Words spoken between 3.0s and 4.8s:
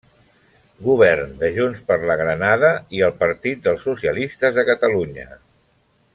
i el Partit dels Socialistes de